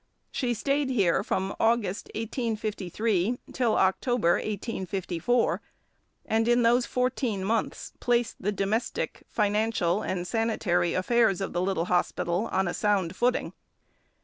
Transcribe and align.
She 0.31 0.55
stayed 0.55 0.89
here 0.89 1.23
from 1.23 1.55
August 1.59 2.07
1853 2.15 3.37
till 3.53 3.77
October 3.77 4.31
1854, 4.37 5.61
and 6.25 6.47
in 6.47 6.63
those 6.63 6.87
fourteen 6.87 7.43
months 7.43 7.93
placed 7.99 8.37
the 8.41 8.51
domestic, 8.51 9.21
financial, 9.29 10.01
and 10.01 10.25
sanitary 10.25 10.95
affairs 10.95 11.39
of 11.39 11.53
the 11.53 11.61
little 11.61 11.85
hospital 11.85 12.49
on 12.51 12.67
a 12.67 12.73
sound 12.73 13.15
footing. 13.15 13.53